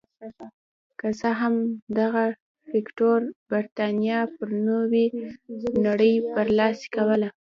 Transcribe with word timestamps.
که 0.99 1.07
څه 1.19 1.29
هم 1.41 1.55
دغه 1.99 2.23
فکټور 2.69 3.19
برېتانیا 3.49 4.19
پر 4.35 4.49
نورې 4.67 5.05
نړۍ 5.85 6.13
برلاسې 6.35 6.85
کوله. 6.95 7.29